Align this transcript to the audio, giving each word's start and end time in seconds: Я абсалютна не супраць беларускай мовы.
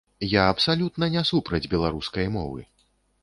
Я 0.29 0.45
абсалютна 0.53 1.09
не 1.17 1.23
супраць 1.31 1.69
беларускай 1.75 2.25
мовы. 2.39 2.67